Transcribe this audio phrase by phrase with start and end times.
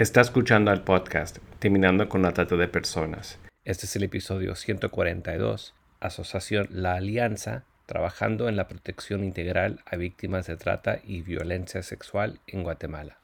[0.00, 3.38] Está escuchando al podcast Terminando con la Trata de Personas.
[3.66, 10.46] Este es el episodio 142, Asociación La Alianza, trabajando en la protección integral a víctimas
[10.46, 13.18] de trata y violencia sexual en Guatemala.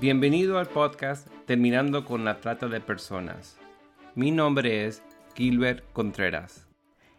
[0.00, 3.58] Bienvenido al podcast Terminando con la Trata de Personas.
[4.14, 5.02] Mi nombre es
[5.34, 6.65] Gilbert Contreras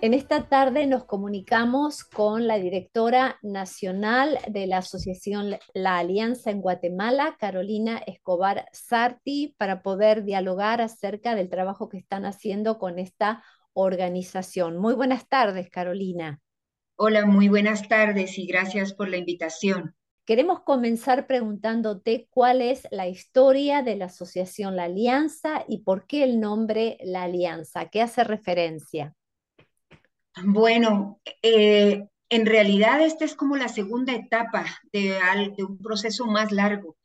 [0.00, 6.60] En esta tarde nos comunicamos con la directora nacional de la Asociación La Alianza en
[6.60, 13.42] Guatemala, Carolina Escobar Sarti, para poder dialogar acerca del trabajo que están haciendo con esta
[13.72, 14.78] organización.
[14.78, 16.40] Muy buenas tardes, Carolina.
[16.94, 19.96] Hola, muy buenas tardes y gracias por la invitación.
[20.24, 26.22] Queremos comenzar preguntándote cuál es la historia de la Asociación La Alianza y por qué
[26.22, 29.16] el nombre La Alianza, qué hace referencia.
[30.44, 35.18] Bueno, eh, en realidad esta es como la segunda etapa de,
[35.58, 36.96] un proceso más largo.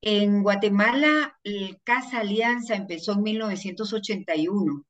[0.00, 4.84] En Guatemala, el Casa Alianza empezó en 1981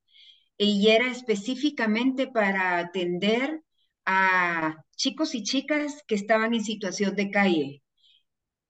[0.56, 3.62] y era específicamente para atender
[4.06, 7.82] a chicos y chicas que estaban en situación de calle.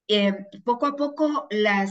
[0.09, 1.87] Eh, poco a poco ah,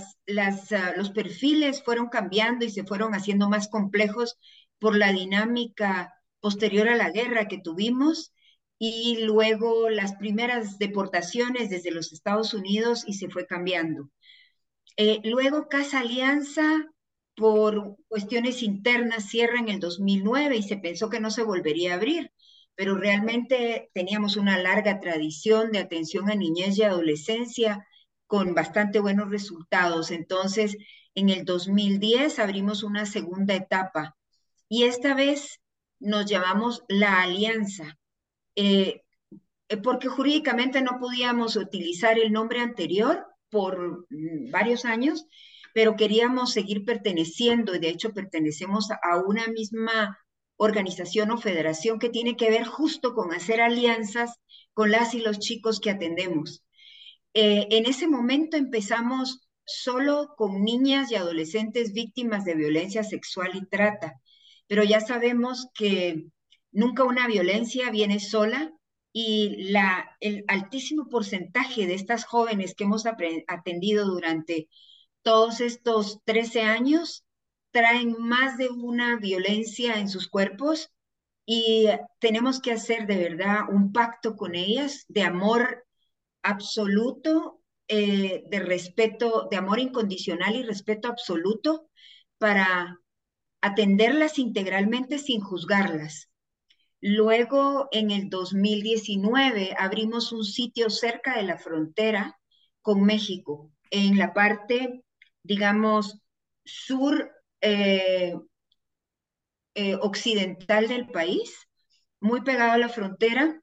[0.97, 4.37] los perfiles fueron cambiando y se fueron haciendo más complejos
[4.79, 8.33] por la dinámica posterior a la guerra que tuvimos
[8.77, 14.09] y luego las primeras deportaciones desde los Estados Unidos y se fue cambiando.
[14.97, 16.91] Eh, luego Casa Alianza,
[17.35, 21.95] por cuestiones internas, cierra en el 2009 y se pensó que no se volvería a
[21.95, 22.31] abrir,
[22.75, 27.85] pero realmente teníamos una larga tradición de atención a niñez y adolescencia
[28.27, 30.11] con bastante buenos resultados.
[30.11, 30.77] Entonces,
[31.15, 34.15] en el 2010 abrimos una segunda etapa
[34.69, 35.59] y esta vez
[36.01, 37.97] nos llamamos la alianza,
[38.55, 39.01] eh,
[39.69, 45.27] eh, porque jurídicamente no podíamos utilizar el nombre anterior por mm, varios años,
[45.73, 50.17] pero queríamos seguir perteneciendo y de hecho pertenecemos a una misma
[50.57, 54.39] organización o federación que tiene que ver justo con hacer alianzas
[54.73, 56.63] con las y los chicos que atendemos.
[57.33, 63.65] Eh, en ese momento empezamos solo con niñas y adolescentes víctimas de violencia sexual y
[63.67, 64.21] trata
[64.71, 66.27] pero ya sabemos que
[66.71, 68.71] nunca una violencia viene sola
[69.11, 74.69] y la, el altísimo porcentaje de estas jóvenes que hemos atendido durante
[75.23, 77.25] todos estos 13 años
[77.71, 80.89] traen más de una violencia en sus cuerpos
[81.45, 81.87] y
[82.19, 85.85] tenemos que hacer de verdad un pacto con ellas de amor
[86.43, 91.89] absoluto, eh, de respeto, de amor incondicional y respeto absoluto
[92.37, 93.01] para
[93.61, 96.29] atenderlas integralmente sin juzgarlas.
[96.99, 102.39] Luego, en el 2019, abrimos un sitio cerca de la frontera
[102.81, 105.03] con México, en la parte,
[105.43, 106.21] digamos,
[106.63, 108.35] sur eh,
[109.75, 111.67] eh, occidental del país,
[112.19, 113.61] muy pegado a la frontera,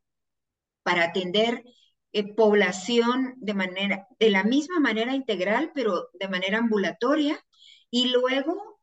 [0.83, 1.65] para atender
[2.13, 7.39] eh, población de manera, de la misma manera integral, pero de manera ambulatoria,
[7.91, 8.78] y luego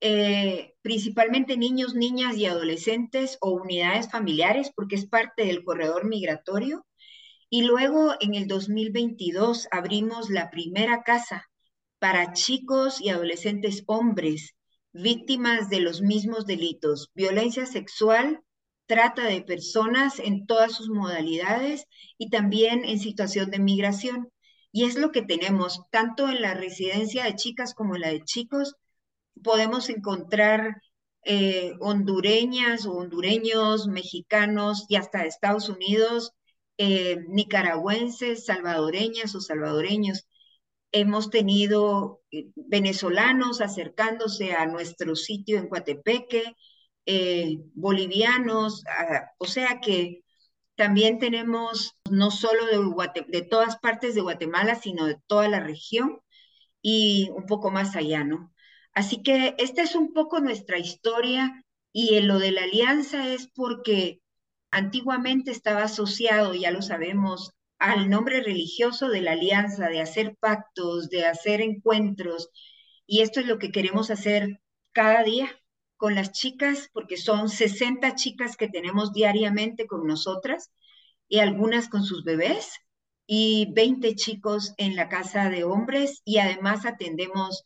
[0.00, 6.86] eh, principalmente niños, niñas y adolescentes o unidades familiares, porque es parte del corredor migratorio.
[7.50, 11.46] Y luego en el 2022 abrimos la primera casa
[11.98, 14.56] para chicos y adolescentes hombres
[14.92, 18.40] víctimas de los mismos delitos, violencia sexual,
[18.86, 21.86] trata de personas en todas sus modalidades
[22.18, 24.28] y también en situación de migración.
[24.72, 28.22] Y es lo que tenemos tanto en la residencia de chicas como en la de
[28.24, 28.74] chicos,
[29.42, 30.82] podemos encontrar
[31.24, 36.32] eh, hondureñas o hondureños, mexicanos y hasta de Estados Unidos,
[36.78, 40.26] eh, nicaragüenses, salvadoreñas o salvadoreños.
[40.92, 46.54] Hemos tenido eh, venezolanos acercándose a nuestro sitio en Coatepeque,
[47.74, 48.82] bolivianos,
[49.38, 50.24] o sea que
[50.76, 56.20] también tenemos no solo de, de todas partes de Guatemala, sino de toda la región
[56.82, 58.52] y un poco más allá, ¿no?
[58.96, 64.22] Así que esta es un poco nuestra historia y lo de la alianza es porque
[64.70, 71.10] antiguamente estaba asociado, ya lo sabemos, al nombre religioso de la alianza, de hacer pactos,
[71.10, 72.48] de hacer encuentros,
[73.06, 74.60] Y esto es lo que queremos hacer
[74.92, 75.50] cada día
[75.98, 80.70] con las chicas, porque son 60 chicas que tenemos diariamente con nosotras
[81.28, 82.72] y algunas con sus bebés
[83.26, 87.62] y 20 chicos en la casa de hombres y además atendemos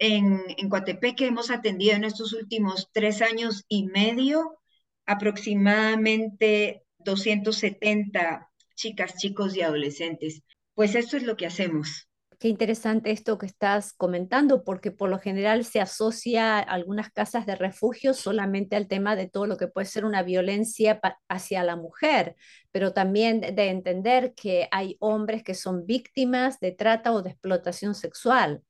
[0.00, 4.58] en, en Coatepeque, hemos atendido en estos últimos tres años y medio
[5.06, 10.42] aproximadamente 270 chicas, chicos y adolescentes.
[10.74, 12.08] Pues esto es lo que hacemos.
[12.38, 17.54] Qué interesante esto que estás comentando, porque por lo general se asocia algunas casas de
[17.54, 20.98] refugio solamente al tema de todo lo que puede ser una violencia
[21.28, 22.36] hacia la mujer,
[22.72, 27.94] pero también de entender que hay hombres que son víctimas de trata o de explotación
[27.94, 28.62] sexual.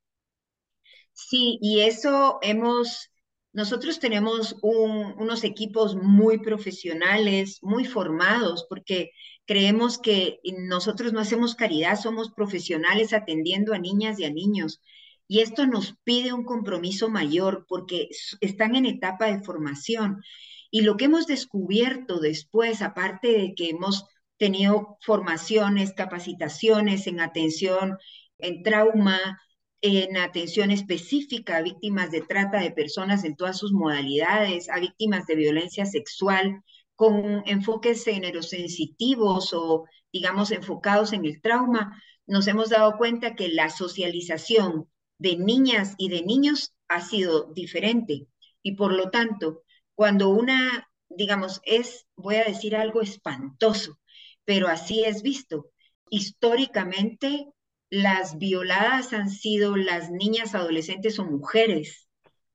[1.28, 3.10] Sí, y eso hemos,
[3.52, 9.10] nosotros tenemos unos equipos muy profesionales, muy formados, porque
[9.46, 14.80] creemos que nosotros no hacemos caridad, somos profesionales atendiendo a niñas y a niños.
[15.28, 18.08] Y esto nos pide un compromiso mayor porque
[18.40, 20.22] están en etapa de formación.
[20.70, 24.06] Y lo que hemos descubierto después, aparte de que hemos
[24.38, 27.98] tenido formaciones, capacitaciones en atención,
[28.38, 29.38] en trauma,
[29.82, 35.26] en atención específica a víctimas de trata de personas en todas sus modalidades, a víctimas
[35.26, 36.62] de violencia sexual,
[36.94, 43.70] con enfoques generosensitivos o, digamos, enfocados en el trauma, nos hemos dado cuenta que la
[43.70, 44.88] socialización
[45.18, 48.26] de niñas y de niños ha sido diferente.
[48.62, 49.62] Y por lo tanto,
[49.94, 53.98] cuando una, digamos, es, voy a decir algo espantoso,
[54.44, 55.70] pero así es visto,
[56.10, 57.46] históricamente
[57.90, 62.08] las violadas han sido las niñas, adolescentes o mujeres,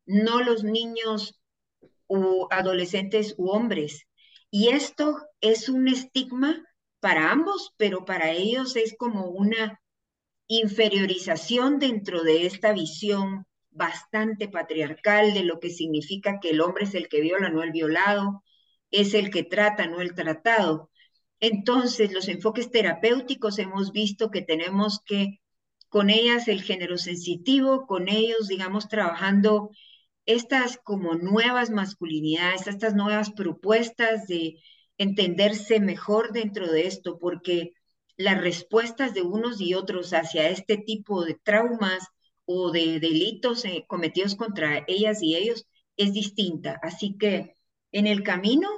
[0.05, 1.41] no los niños
[2.07, 4.07] o adolescentes u hombres.
[4.49, 6.63] Y esto es un estigma
[7.01, 9.81] para ambos, pero para ellos es como una
[10.47, 16.95] inferiorización dentro de esta visión bastante patriarcal de lo que significa que el hombre es
[16.95, 18.43] el que viola, no el violado,
[18.89, 20.89] es el que trata, no el tratado.
[21.39, 25.41] Entonces, los enfoques terapéuticos hemos visto que tenemos que,
[25.89, 29.69] con ellas, el género sensitivo, con ellos, digamos, trabajando
[30.25, 34.57] estas como nuevas masculinidades, estas nuevas propuestas de
[34.97, 37.73] entenderse mejor dentro de esto, porque
[38.17, 42.07] las respuestas de unos y otros hacia este tipo de traumas
[42.45, 45.67] o de delitos eh, cometidos contra ellas y ellos
[45.97, 46.79] es distinta.
[46.81, 47.55] Así que
[47.91, 48.69] en el camino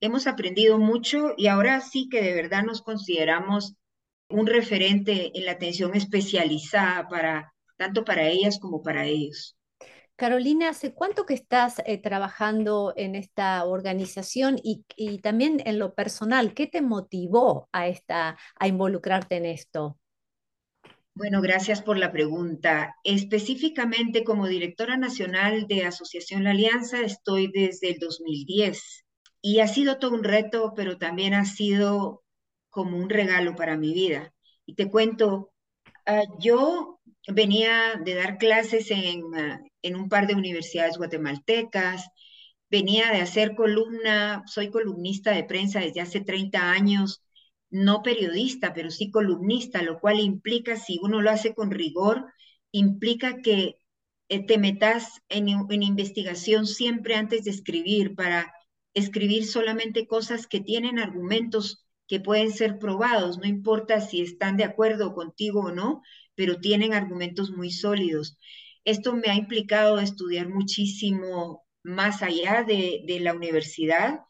[0.00, 3.74] hemos aprendido mucho y ahora sí que de verdad nos consideramos
[4.28, 9.56] un referente en la atención especializada para tanto para ellas como para ellos.
[10.16, 14.82] Carolina, ¿hace cuánto que estás eh, trabajando en esta organización y,
[15.18, 16.54] también en lo personal?
[16.54, 19.96] ¿Qué te motivó a, esta, a involucrarte en esto?
[21.14, 22.96] Bueno, gracias por la pregunta.
[23.04, 29.04] Específicamente como directora nacional de Asociación La Alianza estoy desde el 2010
[29.48, 32.22] y ha sido todo un reto, pero también ha sido
[32.68, 34.34] como un regalo para mi vida.
[34.66, 35.52] Y te cuento,
[36.04, 42.10] ah, yo venía de dar clases en, ah, en un par de universidades guatemaltecas,
[42.70, 47.22] venía de hacer columna, soy columnista de prensa desde hace 30 años,
[47.70, 52.26] no periodista, pero sí columnista, lo cual implica, si uno lo hace con rigor,
[52.70, 53.78] implica que
[54.28, 58.52] eh, te metas en, en investigación siempre antes de escribir, para
[58.98, 64.64] escribir solamente cosas que tienen argumentos que pueden ser probados, no importa si están de
[64.64, 66.02] acuerdo contigo o no,
[66.34, 68.38] pero tienen argumentos muy sólidos.
[68.84, 74.20] Esto me ha implicado estudiar muchísimo más allá de, la universidad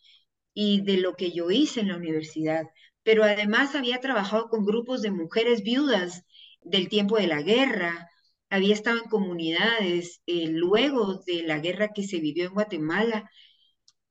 [0.54, 2.66] y de lo que yo hice en la universidad,
[3.04, 6.24] pero además había trabajado con grupos de mujeres viudas
[6.62, 8.10] del tiempo de la guerra,
[8.50, 13.30] había estado en comunidades eh, luego de la guerra que se vivió en Guatemala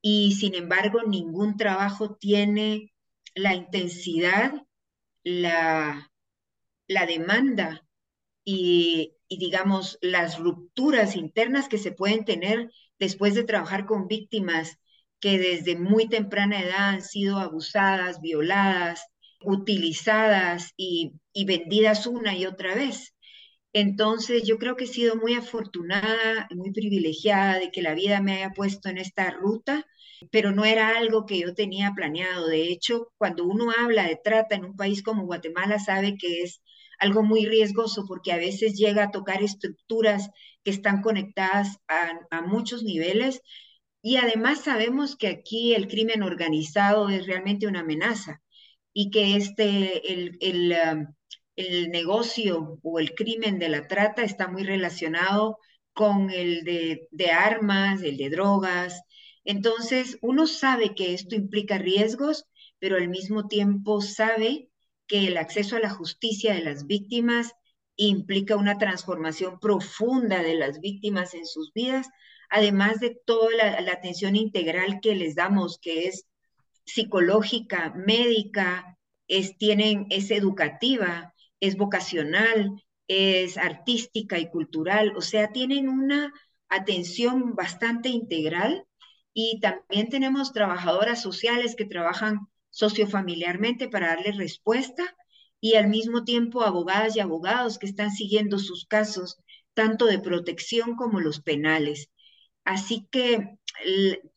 [0.10, 2.94] y sin embargo ningún trabajo tiene
[3.36, 4.54] la intensidad,
[5.24, 6.12] la,
[6.88, 7.86] la demanda
[8.46, 14.78] y, digamos, las rupturas internas que se pueden tener después de trabajar con víctimas
[15.20, 19.02] que desde muy temprana edad han sido abusadas, violadas,
[19.44, 23.14] utilizadas y, y vendidas una y otra vez.
[23.74, 28.34] Entonces, yo creo que he sido muy afortunada, muy privilegiada de que la vida me
[28.34, 29.86] haya puesto en esta ruta,
[30.32, 32.48] pero no era algo que yo tenía planeado.
[32.48, 36.62] De hecho, cuando uno habla de trata en un país como Guatemala, sabe que es
[37.00, 40.30] algo muy riesgoso porque a veces llega a tocar estructuras
[40.64, 43.42] que están conectadas a, muchos niveles
[44.02, 48.42] y además sabemos que aquí el crimen organizado es realmente una amenaza
[48.94, 51.08] y que este, el, el, um,
[51.56, 55.58] el negocio o el crimen de la trata está muy relacionado
[55.94, 59.02] con el de, de armas, el de drogas.
[59.48, 62.44] Entonces, uno sabe que esto implica riesgos,
[62.80, 64.70] pero al mismo tiempo sabe
[65.08, 67.54] que el acceso a la justicia de las víctimas
[67.96, 72.10] implica una transformación profunda de las víctimas en sus vidas,
[72.50, 76.26] además de toda la, atención integral que les damos, que es
[76.84, 78.98] psicológica, médica,
[79.30, 86.34] es, tienen, es educativa, es vocacional, es artística y cultural, o sea, tienen una
[86.68, 88.86] atención bastante integral
[89.40, 95.04] y también tenemos trabajadoras sociales que trabajan sociofamiliarmente para darle respuesta
[95.62, 99.38] y al mismo tiempo abogadas y abogados que están siguiendo sus casos,
[99.76, 102.10] tanto de protección como los penales.
[102.64, 103.60] Así que,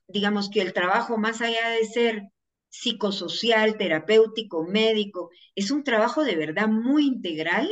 [0.06, 2.24] digamos que el trabajo, más allá de ser
[2.68, 7.70] psicosocial, terapéutico, médico, es un trabajo de verdad muy integral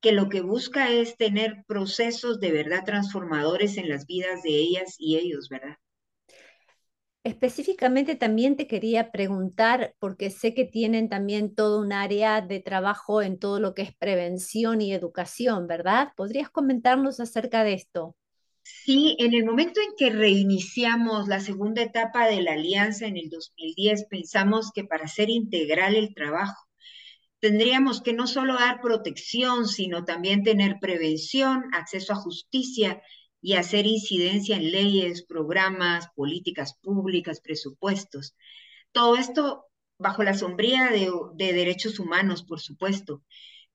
[0.00, 4.96] que lo que busca es tener procesos de verdad transformadores en las vidas de ellas
[4.98, 5.76] y ellos, ¿verdad?
[7.28, 13.20] Específicamente también te quería preguntar, porque sé que tienen también todo un área de trabajo
[13.20, 16.14] en todo lo que es prevención y educación, ¿verdad?
[16.16, 18.16] ¿Podrías comentarnos acerca de esto?
[18.62, 23.28] Sí, en el momento en que reiniciamos la segunda etapa de la alianza en el
[23.28, 26.66] 2010, pensamos que para ser integral el trabajo,
[27.40, 33.02] tendríamos que no solo dar protección, sino también tener prevención, acceso a justicia
[33.40, 38.34] y hacer incidencia en leyes, programas, políticas públicas, presupuestos.
[38.92, 39.66] Todo esto
[39.98, 43.22] bajo la sombría de, derechos humanos, por supuesto.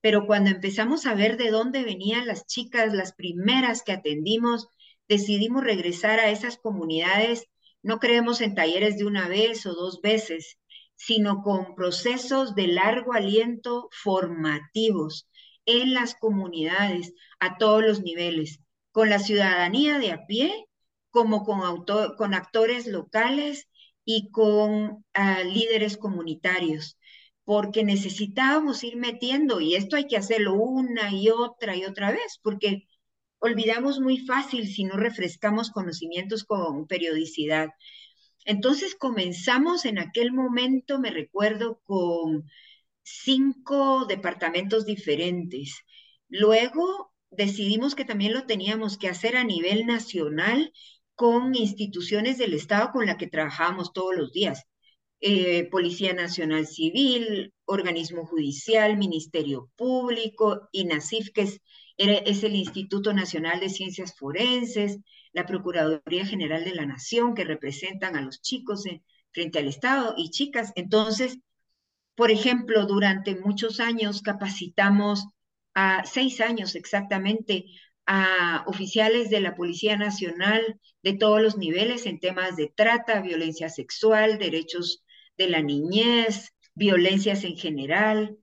[0.00, 4.68] Pero cuando empezamos a ver de dónde venían las chicas, las primeras que atendimos,
[5.08, 7.46] decidimos regresar a esas comunidades.
[7.82, 10.58] No creemos en talleres de una vez o dos veces,
[10.94, 15.28] sino con procesos de largo aliento formativos
[15.66, 18.60] en las comunidades a todos los niveles
[18.94, 20.68] con la ciudadanía de a pie,
[21.10, 21.84] como con,
[22.16, 23.66] con actores locales
[24.04, 26.96] y con ah, líderes comunitarios,
[27.44, 32.38] porque necesitábamos ir metiendo, y esto hay que hacerlo una y otra y otra vez,
[32.40, 32.86] porque
[33.40, 37.70] olvidamos muy fácil si no refrescamos conocimientos con periodicidad.
[38.44, 42.44] Entonces comenzamos en aquel momento, me recuerdo, con
[43.02, 45.82] cinco departamentos diferentes.
[46.28, 50.72] Luego decidimos que también lo teníamos que hacer a nivel nacional
[51.14, 54.64] con instituciones del Estado con las que trabajamos todos los días.
[55.20, 61.60] Eh, Policía Nacional Civil, Organismo Judicial, Ministerio Público, INACIF, que es,
[61.96, 64.98] es el Instituto Nacional de Ciencias Forenses,
[65.32, 68.84] la Procuraduría General de la Nación, que representan a los chicos
[69.30, 70.72] frente al Estado y chicas.
[70.74, 71.38] Entonces,
[72.14, 75.26] por ejemplo, durante muchos años capacitamos
[75.74, 77.66] a seis años exactamente
[78.06, 83.68] a oficiales de la Policía Nacional de todos los niveles en temas de trata, violencia
[83.68, 85.04] sexual, derechos
[85.38, 88.36] de la niñez, violencias en general,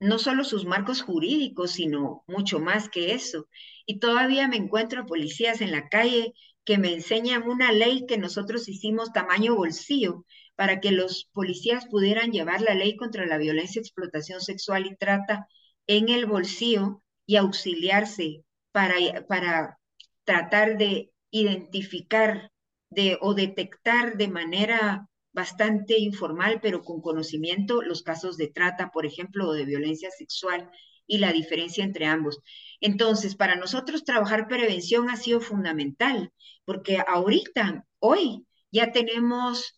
[0.00, 3.48] no solo sus marcos jurídicos, sino mucho más que eso.
[3.86, 8.68] Y todavía me encuentro policías en la calle que me enseñan una ley que nosotros
[8.68, 14.40] hicimos tamaño bolsillo para que los policías pudieran llevar la ley contra la violencia, explotación
[14.40, 15.48] sexual y trata
[15.88, 18.94] en el bolsillo y auxiliarse para,
[19.26, 19.78] para
[20.24, 22.52] tratar de identificar
[22.90, 29.06] de, o detectar de manera bastante informal, pero con conocimiento, los casos de trata, por
[29.06, 30.70] ejemplo, o de violencia sexual
[31.06, 32.38] y la diferencia entre ambos.
[32.80, 36.32] Entonces, para nosotros trabajar prevención ha sido fundamental,
[36.64, 39.77] porque ahorita, hoy, ya tenemos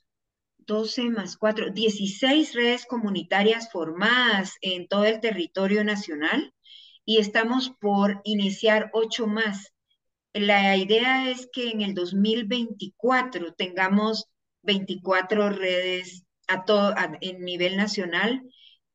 [0.67, 6.55] 12 más 4, 16 redes comunitarias formadas en todo el territorio nacional
[7.05, 9.73] y estamos por iniciar 8 más.
[10.33, 14.27] La idea es que en el 2024 tengamos
[14.63, 18.43] 24 redes a todo, en nivel nacional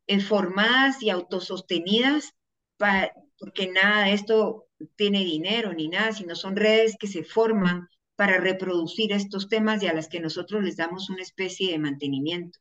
[0.07, 2.33] eh, formadas y autosostenidas,
[2.77, 8.37] porque nada de esto tiene dinero ni nada, sino son redes que se forman para
[8.39, 12.59] reproducir estos temas y a las que nosotros les damos una especie de mantenimiento.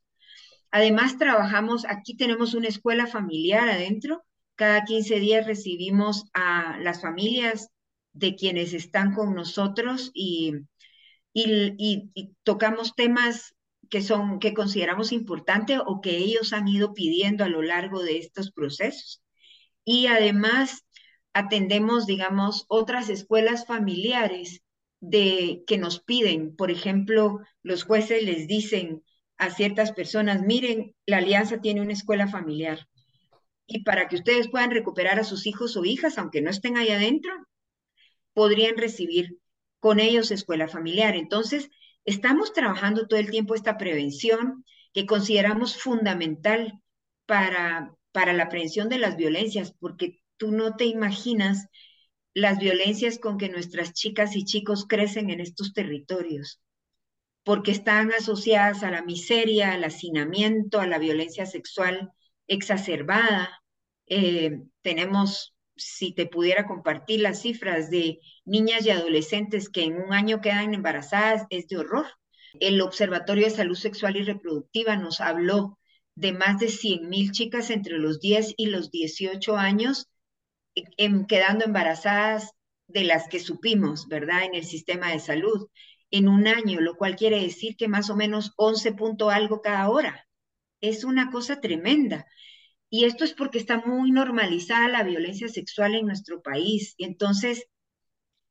[0.71, 4.23] Además, trabajamos, aquí tenemos una escuela familiar adentro,
[4.55, 7.69] cada 15 días recibimos a las familias
[8.13, 10.53] de quienes están con nosotros y,
[11.33, 13.55] y, tocamos temas
[13.89, 18.17] que son que consideramos importantes o que ellos han ido pidiendo a lo largo de
[18.17, 19.21] estos procesos.
[19.83, 20.85] Y además
[21.33, 24.61] atendemos, digamos, otras escuelas familiares
[25.09, 29.03] de que nos piden, por ejemplo, los jueces les dicen
[29.37, 32.87] a ciertas personas, miren, la alianza tiene una escuela familiar
[33.67, 36.89] y para que ustedes puedan recuperar a sus hijos o hijas, aunque no estén ahí
[36.89, 37.31] adentro,
[38.33, 39.37] podrían recibir
[39.79, 41.15] con ellos escuela familiar.
[41.15, 41.69] Entonces,
[42.05, 46.79] estamos trabajando todo el tiempo esta prevención que consideramos fundamental
[47.25, 51.67] para, para la prevención de las violencias, porque tú no te imaginas
[52.35, 56.59] las violencias con que nuestras chicas y chicos crecen en estos territorios,
[57.43, 62.11] porque están asociadas a la miseria, al hacinamiento, a la violencia sexual
[62.47, 63.63] exacerbada.
[64.07, 70.11] Eh, tenemos, si te pudiera compartir las cifras de niñas y adolescentes que en un
[70.11, 72.05] año quedan embarazadas, es de horror.
[72.59, 75.79] El Observatorio de Salud Sexual y Reproductiva nos habló
[76.15, 80.09] de más de 100 mil chicas entre los 10 y los 18 años
[81.27, 82.51] quedando embarazadas
[82.87, 84.43] de las que supimos, ¿verdad?
[84.43, 85.69] En el sistema de salud
[86.11, 89.89] en un año, lo cual quiere decir que más o menos 11 punto algo cada
[89.89, 90.27] hora.
[90.81, 92.25] Es una cosa tremenda.
[92.89, 96.93] Y esto es porque está muy normalizada la violencia sexual en nuestro país.
[96.97, 97.65] Y entonces,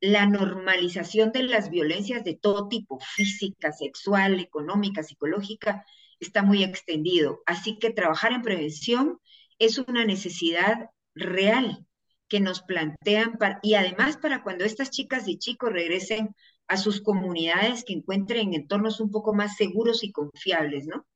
[0.01, 5.87] la normalización de las violencias de todo tipo, física, sexual, económica, psicológica,
[6.21, 7.43] está muy extendido.
[7.47, 9.21] Así que trabajar en prevención
[9.59, 11.87] es una necesidad real
[12.29, 16.35] que nos plantean y además para cuando estas chicas y chicos regresen
[16.67, 21.07] a sus comunidades que encuentren entornos un poco más seguros y confiables, ¿no?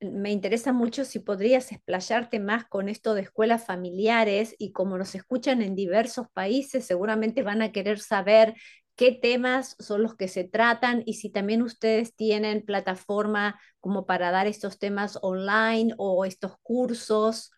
[0.00, 5.14] Me interesa mucho si podrías explayarte más con esto de escuelas familiares y como nos
[5.14, 8.54] escuchan en diversos países, seguramente van a querer saber
[8.96, 14.30] qué temas son los que se tratan y si también ustedes tienen plataforma como para
[14.32, 17.52] dar estos temas online o estos cursos.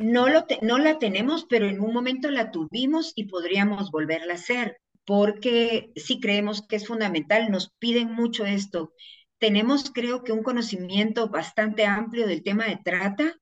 [0.00, 4.36] No, lo no la tenemos, pero en un momento la tuvimos y podríamos volverla a
[4.36, 8.94] hacer, porque sí creemos que es fundamental, nos piden mucho esto.
[9.38, 13.36] Tenemos, creo que, un conocimiento bastante amplio del tema de trata,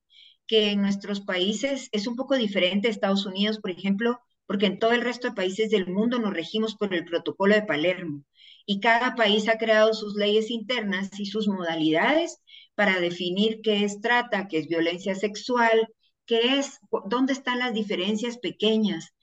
[0.49, 4.93] que en nuestros países es un poco diferente Estados Unidos, por ejemplo, porque en todo
[4.93, 8.25] el resto de países del mundo nos regimos por el protocolo de Palermo
[8.67, 12.41] y cada país ha creado sus leyes internas y sus modalidades
[12.75, 15.89] para definir qué es trata, qué es violencia sexual,
[16.29, 19.15] qué es, dónde están las diferencias pequeñas.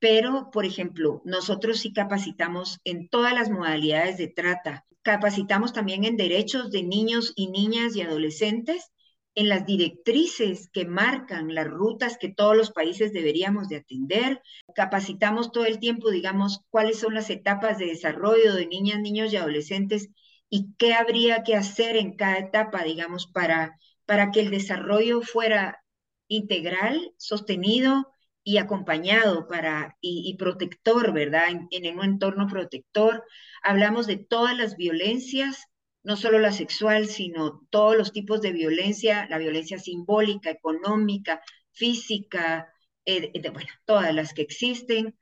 [0.00, 4.84] Pero, por ejemplo, nosotros sí capacitamos en todas las modalidades de trata.
[5.02, 8.90] Capacitamos también en derechos de niños y niñas y adolescentes,
[9.36, 14.40] en las directrices que marcan las rutas que todos los países deberíamos de atender.
[14.74, 19.36] Capacitamos todo el tiempo, digamos, cuáles son las etapas de desarrollo de niñas, niños y
[19.36, 20.08] adolescentes
[20.48, 25.82] y qué habría que hacer en cada etapa, digamos, para, para que el desarrollo fuera
[26.28, 28.12] integral, sostenido
[28.42, 31.48] y acompañado para, y, protector, ¿verdad?
[31.70, 33.24] En, un entorno protector.
[33.62, 35.66] Hablamos de todas las violencias,
[36.04, 42.72] no solo la sexual, sino todos los tipos de violencia, la violencia simbólica, económica, física,
[43.04, 45.18] eh, bueno, todas las que existen.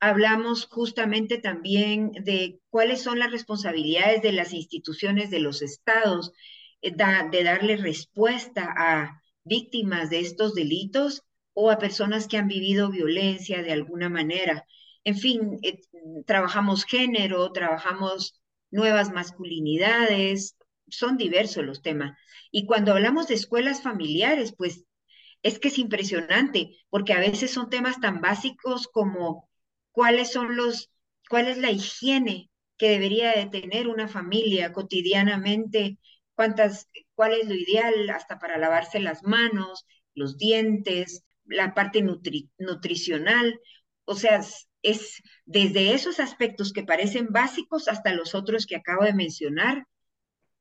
[0.00, 6.32] Hablamos justamente también de cuáles son las responsabilidades de las instituciones de los estados,
[6.82, 11.22] eh, de darle respuesta a, víctimas de estos delitos
[11.54, 14.64] o a personas que han vivido violencia de alguna manera.
[15.04, 15.80] En fin, eh,
[16.26, 20.56] trabajamos género, trabajamos nuevas masculinidades,
[20.88, 22.16] son diversos los temas.
[22.50, 24.84] Y cuando hablamos de escuelas familiares, pues
[25.42, 29.48] es que es impresionante, porque a veces son temas tan básicos como
[29.92, 30.90] cuáles son los,
[31.28, 35.98] cuál es la higiene que debería de tener una familia cotidianamente
[36.34, 43.60] cuántas, cuál es lo ideal hasta para lavarse las manos, los dientes, la parte nutricional.
[44.04, 44.40] O sea,
[44.82, 49.84] es desde esos aspectos que parecen básicos hasta los otros que acabo de mencionar.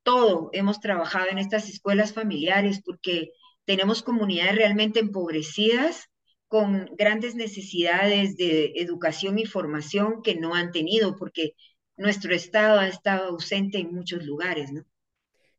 [0.02, 3.30] Todo hemos trabajado en estas escuelas familiares porque
[3.66, 6.10] tenemos comunidades realmente empobrecidas
[6.48, 11.52] con grandes necesidades de educación y formación que no han tenido porque
[11.98, 14.86] nuestro Estado ha estado ausente en muchos lugares, ¿no?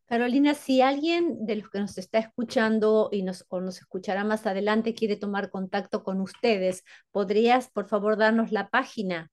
[0.09, 4.47] Carolina, si alguien de los que nos está escuchando y nos, o nos escuchará más
[4.47, 9.31] adelante quiere tomar contacto con ustedes, ¿podrías, por favor, darnos la página?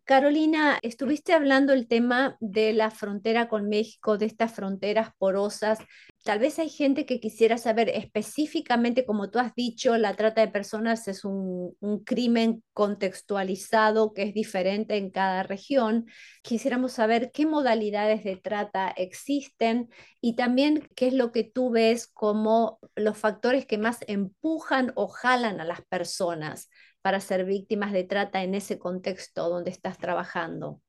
[0.03, 5.79] Carolina, estuviste hablando el tema de la frontera con México, de estas fronteras porosas.
[6.27, 10.49] Tal vez hay gente que quisiera saber específicamente, como tú has dicho, la trata de
[10.49, 16.05] personas es un, un crimen contextualizado que es diferente en cada región.
[16.43, 19.87] Quisiéramos saber qué modalidades de trata existen
[20.19, 25.07] y también qué es lo que tú ves como los factores que más empujan o
[25.07, 26.69] jalan a las personas
[27.01, 30.81] para ser víctimas de trata en ese contexto donde estás trabajando?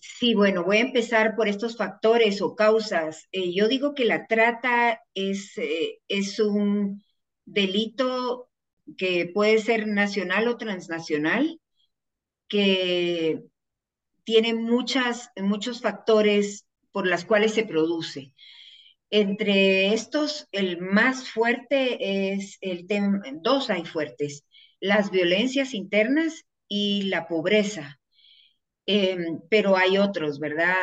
[0.00, 3.28] Sí, bueno, voy a empezar por estos factores o causas.
[3.32, 7.02] Eh, yo digo que la trata es, eh, es un
[7.44, 8.48] delito
[8.96, 11.60] que puede ser nacional o transnacional,
[12.48, 13.44] que
[14.24, 18.34] tiene muchas, muchos factores por las cuales se produce.
[19.10, 24.44] Entre estos, el más fuerte es el tema, dos hay fuertes,
[24.80, 27.97] las violencias internas y la pobreza.
[28.90, 30.74] Em, pero hay otros, ¿verdad?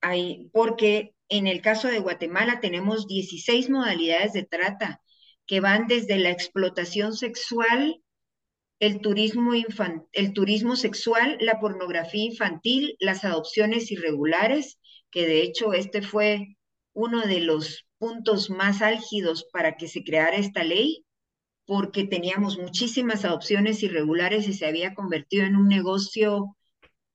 [0.00, 5.00] Hay, porque en el caso de Guatemala tenemos 16 modalidades de trata
[5.44, 8.00] que van desde la explotación sexual,
[8.78, 9.54] el turismo,
[10.12, 14.78] el turismo sexual, la pornografía infantil, las adopciones irregulares,
[15.10, 16.56] que de hecho este fue
[16.92, 21.04] uno de los puntos más álgidos para que se creara esta ley,
[21.66, 26.56] porque teníamos muchísimas adopciones irregulares y se había convertido en un negocio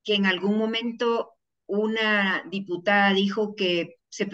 [0.08, 1.34] que en algún momento
[1.66, 4.26] una diputada dijo que, se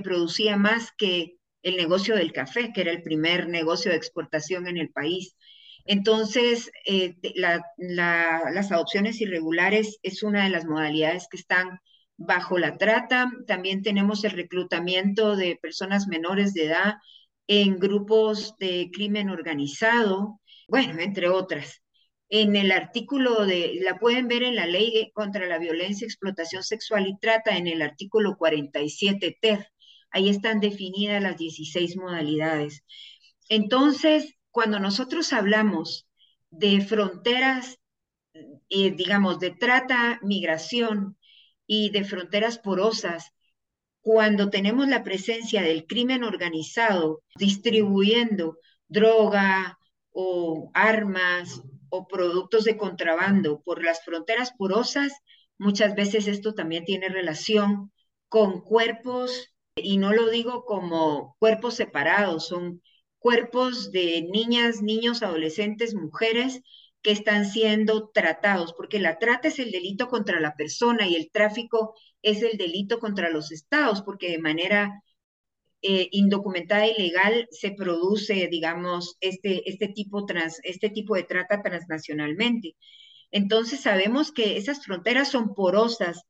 [0.00, 4.76] producía más que el negocio del café, que era el primer negocio de exportación en
[4.76, 5.36] el país.
[5.86, 7.14] Entonces, eh,
[7.76, 11.78] las adopciones irregulares es una de las modalidades que están
[12.18, 13.30] bajo la trata.
[13.46, 16.94] También tenemos el reclutamiento de personas menores de edad
[17.46, 21.83] en grupos de crimen organizado, bueno, entre otras
[22.28, 27.06] en el artículo de, la pueden ver en la ley contra la violencia, explotación sexual
[27.06, 29.68] y trata, en el artículo 47 ter.
[30.10, 32.82] Ahí están definidas las 16 modalidades.
[33.48, 36.08] Entonces, cuando nosotros hablamos
[36.50, 37.78] de fronteras,
[38.32, 41.16] eh, digamos, de trata, migración
[41.66, 43.32] y de fronteras porosas,
[44.00, 49.78] cuando tenemos la presencia del crimen organizado distribuyendo droga
[50.12, 51.62] o armas
[51.94, 55.12] o productos de contrabando por las fronteras porosas,
[55.58, 57.92] muchas veces esto también tiene relación
[58.28, 62.82] con cuerpos, y no lo digo como cuerpos separados, son
[63.18, 66.62] cuerpos de niñas, niños, adolescentes, mujeres
[67.00, 71.30] que están siendo tratados, porque la trata es el delito contra la persona y el
[71.30, 75.02] tráfico es el delito contra los estados, porque de manera
[75.86, 81.60] eh, indocumentada y legal se produce, digamos, este, este, tipo trans, este tipo de trata
[81.60, 82.74] transnacionalmente.
[83.30, 86.22] Entonces sabemos que esas fronteras son porosas,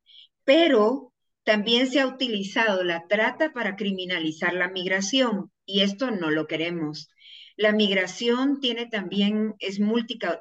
[0.42, 1.12] pero
[1.44, 7.08] también se ha utilizado la trata para criminalizar la migración y esto no lo queremos.
[7.56, 9.78] La migración tiene también, es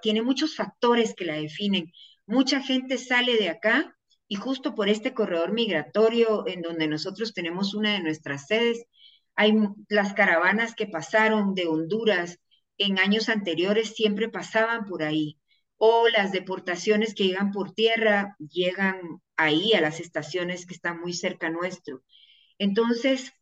[0.02, 1.92] tiene muchos factores que la definen.
[2.26, 3.96] Mucha gente sale de acá
[4.28, 8.88] y justo por este corredor migratorio en donde nosotros tenemos una de nuestras sedes,
[9.36, 9.54] hay
[9.90, 12.40] las caravanas que pasaron de Honduras
[12.78, 15.40] en años anteriores siempre pasaban por ahí.
[15.78, 21.14] O las deportaciones que llegan por tierra llegan ahí a las estaciones que están muy
[21.14, 22.04] cerca nuestro.
[22.58, 23.34] Entonces,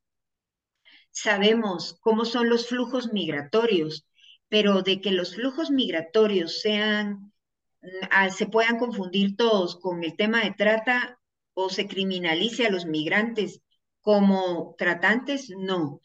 [1.11, 4.07] sabemos cómo son los flujos migratorios,
[4.47, 7.33] pero de que los flujos migratorios sean,
[7.81, 11.19] mm, se puedan confundir todos con el tema de trata
[11.53, 13.61] o se criminalice a los migrantes
[14.01, 16.01] como tratantes, no,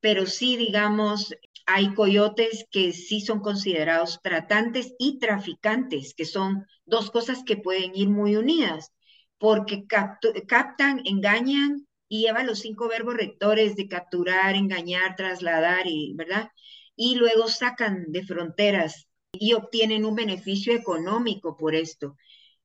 [0.00, 1.34] pero sí, digamos,
[1.66, 7.94] hay coyotes que sí son considerados tratantes y traficantes, que son dos cosas que pueden
[7.94, 8.92] ir muy unidas,
[9.38, 16.50] porque captan, engañan y llevan los cinco verbos rectores de capturar, engañar, trasladar, y, ¿verdad?
[16.96, 22.16] Y luego sacan de fronteras y obtienen un beneficio económico por esto.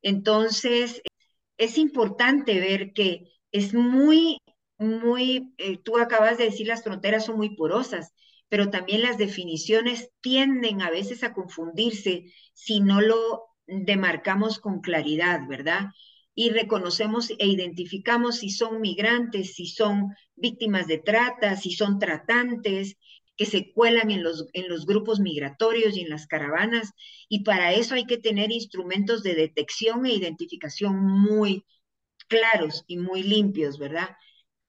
[0.01, 1.01] Entonces,
[1.57, 4.37] es importante ver que es muy
[4.77, 8.13] muy, eh, tú acabas de decir las fronteras son muy porosas,
[8.49, 15.41] pero también las definiciones tienden a veces a confundirse si no lo demarcamos con claridad,
[15.47, 15.87] ¿verdad?
[16.33, 22.95] Y reconocemos e identificamos si son migrantes, si son víctimas de trata, si son tratantes,
[23.35, 26.91] que se cuelan en los, en los grupos migratorios y en las caravanas.
[27.29, 31.65] Y para eso hay que tener instrumentos de detección e identificación muy
[32.27, 34.09] claros y muy limpios, ¿verdad?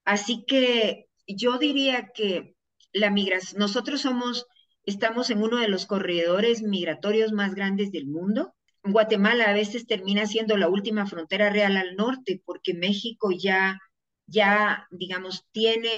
[0.08, 2.56] Así que yo diría que
[2.94, 4.46] la migración, nosotros somos,
[4.86, 8.54] estamos en uno de los corredores migratorios más grandes del mundo.
[8.82, 13.78] Guatemala a veces termina siendo la última frontera real al norte porque México ya,
[14.24, 15.90] ya, digamos, tiene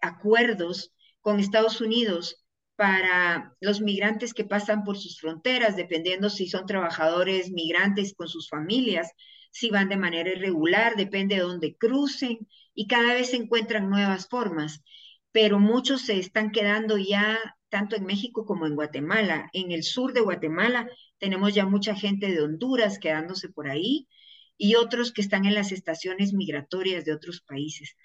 [0.00, 2.44] acuerdos con Estados Unidos
[2.76, 8.48] para los migrantes que pasan por sus fronteras, dependiendo si son trabajadores migrantes con sus
[8.48, 9.10] familias,
[9.52, 14.26] si van de manera irregular, depende de dónde crucen y cada vez se encuentran nuevas
[14.28, 14.82] formas,
[15.30, 17.38] pero muchos se están quedando ya
[17.68, 19.50] tanto en México como en Guatemala.
[19.52, 20.88] En el sur de Guatemala
[21.18, 24.08] tenemos ya mucha gente de Honduras quedándose por ahí
[24.56, 27.96] y otros que están en las estaciones migratorias de otros países.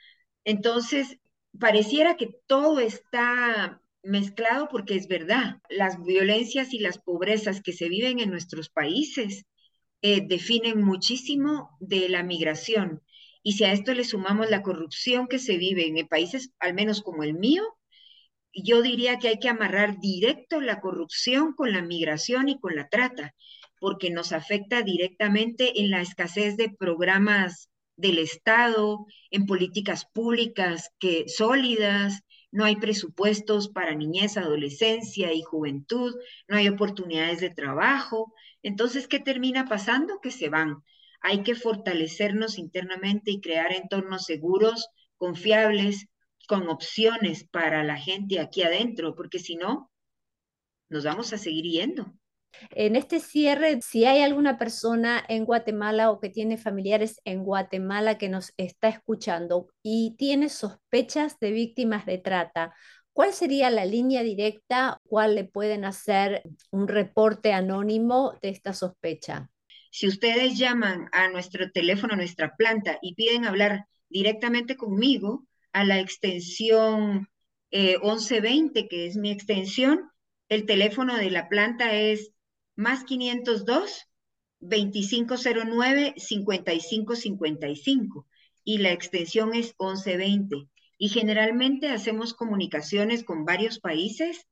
[0.43, 1.17] Entonces,
[1.59, 7.89] pareciera que todo está mezclado porque es verdad, las violencias y las pobrezas que se
[7.89, 9.45] viven en nuestros países
[10.01, 13.01] eh, definen muchísimo de la migración.
[13.43, 17.01] Y si a esto le sumamos la corrupción que se vive en países, al menos
[17.01, 17.63] como el mío,
[18.53, 22.89] yo diría que hay que amarrar directo la corrupción con la migración y con la
[22.89, 23.35] trata,
[23.79, 31.25] porque nos afecta directamente en la escasez de programas del Estado, en políticas públicas que
[31.27, 36.15] sólidas, no hay presupuestos para niñez, adolescencia y juventud,
[36.47, 38.33] no hay oportunidades de trabajo.
[38.63, 40.19] Entonces, ¿qué termina pasando?
[40.21, 40.83] Que se van.
[41.21, 46.07] Hay que fortalecernos internamente y crear entornos seguros, confiables,
[46.47, 49.91] con opciones para la gente aquí adentro, porque si no,
[50.89, 52.13] nos vamos a seguir yendo.
[52.71, 58.17] En este cierre, si hay alguna persona en Guatemala o que tiene familiares en Guatemala
[58.17, 62.73] que nos está escuchando y tiene sospechas de víctimas de trata,
[63.13, 64.99] ¿cuál sería la línea directa?
[65.07, 69.49] ¿Cuál le pueden hacer un reporte anónimo de esta sospecha?
[69.91, 75.83] Si ustedes llaman a nuestro teléfono, a nuestra planta y piden hablar directamente conmigo a
[75.83, 77.27] la extensión
[77.71, 80.09] 1120, eh, que es mi extensión,
[80.49, 82.31] el teléfono de la planta es
[82.77, 84.07] más 502
[84.59, 88.25] 2509 5555
[88.63, 90.69] y la extensión es 1120.
[90.97, 94.47] Y generalmente hacemos comunicaciones con varios países.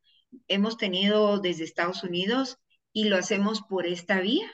[0.47, 2.57] Hemos tenido desde Estados Unidos
[2.93, 4.51] y lo hacemos por esta vía.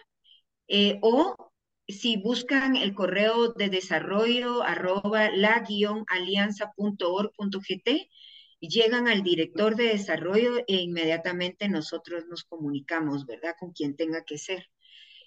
[0.68, 1.52] Eh, o
[1.88, 7.90] si buscan el correo de desarrollo arroba la-alianza.org.gt,
[8.62, 13.56] llegan al director de desarrollo e inmediatamente nosotros nos comunicamos, ¿verdad?
[13.60, 14.68] Con quien tenga que ser.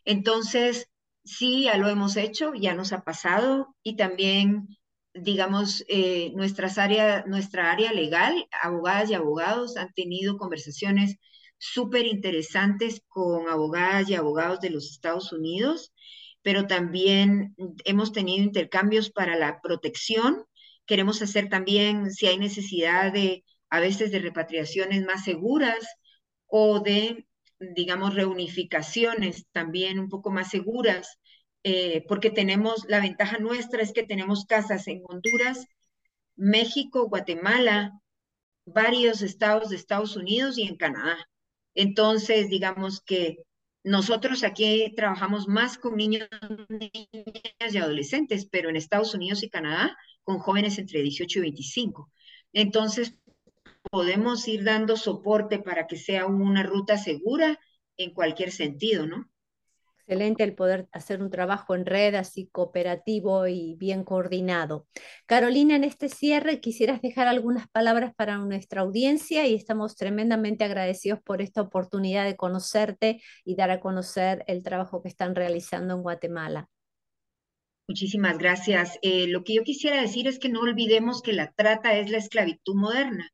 [0.04, 0.88] Entonces,
[1.24, 4.68] sí, ya lo hemos hecho, ya nos ha pasado y también,
[5.14, 11.16] digamos, eh, nuestras área, nuestra área legal, abogadas y abogados han tenido conversaciones
[11.58, 15.92] súper interesantes con abogadas y abogados de los Estados Unidos,
[16.42, 20.44] pero también hemos tenido intercambios para la protección
[20.86, 25.86] Queremos hacer también, si hay necesidad de, a veces, de repatriaciones más seguras
[26.46, 27.26] o de,
[27.58, 31.18] digamos, reunificaciones también un poco más seguras,
[31.62, 35.66] eh, porque tenemos, la ventaja nuestra es que tenemos casas en Honduras,
[36.36, 37.92] México, Guatemala,
[38.66, 41.16] varios estados de Estados Unidos y en Canadá.
[41.74, 43.38] Entonces, digamos que
[43.84, 46.26] nosotros aquí trabajamos más con niños,
[46.68, 52.10] niñas y adolescentes, pero en Estados Unidos y Canadá con jóvenes entre 18 y 25.
[52.54, 53.14] Entonces,
[53.90, 57.60] podemos ir dando soporte para que sea una ruta segura
[57.98, 59.28] en cualquier sentido, ¿no?
[60.06, 64.86] Excelente el poder hacer un trabajo en red así cooperativo y bien coordinado.
[65.24, 71.20] Carolina, en este cierre quisieras dejar algunas palabras para nuestra audiencia y estamos tremendamente agradecidos
[71.22, 76.02] por esta oportunidad de conocerte y dar a conocer el trabajo que están realizando en
[76.02, 76.68] Guatemala.
[77.88, 78.98] Muchísimas gracias.
[79.00, 82.18] Eh, lo que yo quisiera decir es que no olvidemos que la trata es la
[82.18, 83.30] esclavitud moderna,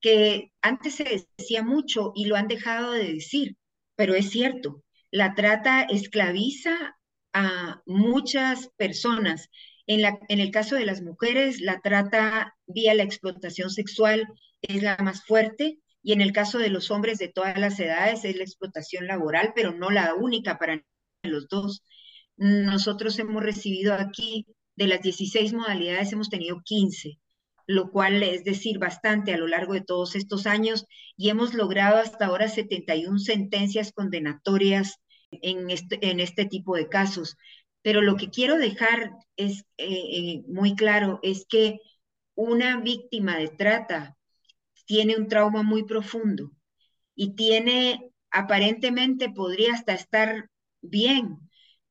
[0.00, 3.56] que antes se decía mucho y lo han dejado de decir,
[3.94, 6.96] pero es cierto, la trata esclaviza
[7.32, 9.48] a muchas personas.
[9.86, 14.26] En, la, en el caso de las mujeres, la trata vía la explotación sexual
[14.62, 18.24] es la más fuerte y en el caso de los hombres de todas las edades
[18.24, 20.82] es la explotación laboral, pero no la única para
[21.22, 21.84] los dos.
[22.36, 24.46] Nosotros hemos recibido aquí
[24.76, 27.18] de las 16 modalidades, hemos tenido 15,
[27.70, 31.98] lo cual es decir bastante a lo largo de todos estos años y hemos logrado
[31.98, 34.96] hasta ahora 71 sentencias condenatorias
[35.30, 37.36] en este, en este tipo de casos.
[37.82, 41.78] Pero lo que quiero dejar es eh, eh, muy claro es que
[42.34, 44.16] una víctima de trata
[44.84, 46.50] tiene un trauma muy profundo
[47.14, 51.38] y tiene, aparentemente podría hasta estar bien,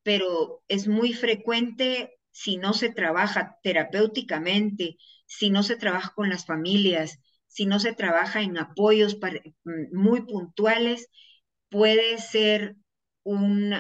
[0.03, 4.97] pero es muy frecuente si no se trabaja terapéuticamente,
[5.29, 10.21] si no se trabaja con las familias, si no se trabaja en apoyos mm, muy
[10.25, 11.07] puntuales,
[11.69, 12.75] puede ser
[13.23, 13.73] un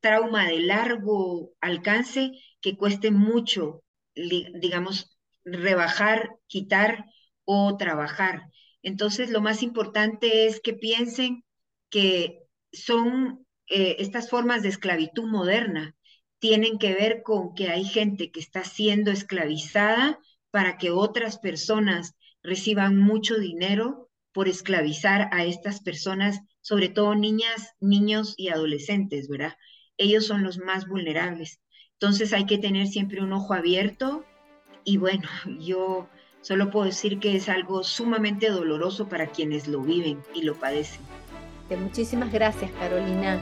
[0.00, 3.82] trauma de largo alcance que cueste mucho,
[4.14, 7.06] digamos, rebajar, quitar
[7.44, 8.42] o trabajar.
[8.82, 11.44] Entonces, lo más importante es que piensen
[11.88, 15.96] que son eh, estas formas de esclavitud moderna
[16.40, 20.18] tienen que ver con que hay gente que está siendo esclavizada
[20.50, 27.74] para que otras personas reciban mucho dinero por esclavizar a estas personas, sobre todo niñas,
[27.80, 29.54] niños y adolescentes, ¿verdad?
[30.00, 31.60] ellos son los más vulnerables.
[31.92, 34.24] Entonces hay que tener siempre un ojo abierto
[34.82, 35.28] y bueno,
[35.60, 36.08] yo
[36.40, 41.02] solo puedo decir que es algo sumamente doloroso para quienes lo viven y lo padecen.
[41.78, 43.40] Muchísimas gracias, Carolina.